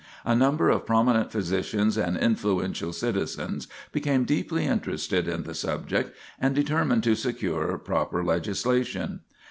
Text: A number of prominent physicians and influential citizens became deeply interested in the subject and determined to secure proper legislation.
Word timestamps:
A 0.25 0.33
number 0.35 0.67
of 0.71 0.87
prominent 0.87 1.31
physicians 1.31 1.95
and 1.95 2.17
influential 2.17 2.91
citizens 2.91 3.67
became 3.91 4.25
deeply 4.25 4.65
interested 4.65 5.27
in 5.27 5.43
the 5.43 5.53
subject 5.53 6.15
and 6.39 6.55
determined 6.55 7.03
to 7.03 7.13
secure 7.13 7.77
proper 7.77 8.23
legislation. 8.23 9.19